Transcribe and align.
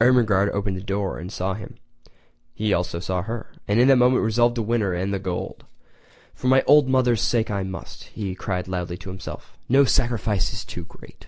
Ermengarde 0.00 0.48
opened 0.54 0.78
the 0.78 0.82
door 0.82 1.18
and 1.18 1.30
saw 1.30 1.52
him. 1.52 1.74
He 2.54 2.72
also 2.72 2.98
saw 2.98 3.20
her, 3.20 3.52
and 3.68 3.78
in 3.78 3.88
that 3.88 3.96
moment 3.98 4.22
resolved 4.24 4.54
to 4.54 4.62
win 4.62 4.80
her 4.80 4.94
and 4.94 5.12
the 5.12 5.18
gold. 5.18 5.66
"For 6.32 6.46
my 6.48 6.62
old 6.62 6.88
mother's 6.88 7.20
sake 7.20 7.50
I 7.50 7.62
must"—he 7.62 8.34
cried 8.36 8.68
loudly 8.68 8.96
to 8.96 9.10
himself. 9.10 9.58
"No 9.68 9.84
sacrifice 9.84 10.50
is 10.54 10.64
too 10.64 10.86
great!" 10.86 11.26